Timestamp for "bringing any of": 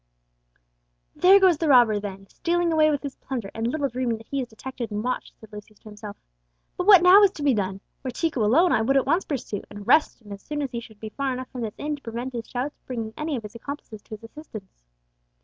12.87-13.43